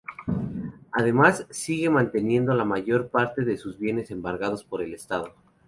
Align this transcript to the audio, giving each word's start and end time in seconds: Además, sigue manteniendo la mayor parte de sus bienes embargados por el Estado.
Además, 0.93 1.45
sigue 1.51 1.91
manteniendo 1.91 2.55
la 2.55 2.65
mayor 2.65 3.11
parte 3.11 3.43
de 3.45 3.55
sus 3.55 3.77
bienes 3.77 4.09
embargados 4.09 4.63
por 4.63 4.81
el 4.81 4.95
Estado. 4.95 5.35